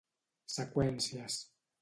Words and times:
Seqüències. 0.53 1.39